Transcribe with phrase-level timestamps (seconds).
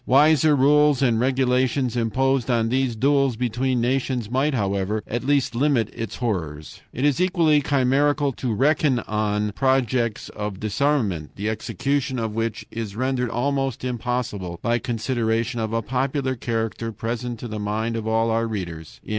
[0.07, 5.93] Wiser rules and regulations imposed on these duels between nations might, however, at least limit
[5.93, 6.81] its horrors.
[6.91, 12.95] "It is equally chimerical to reckon on projects of disarmament, the execution of which is
[12.95, 18.31] rendered almost impossible by considerations of a popular character present to the mind of all
[18.31, 18.99] our readers.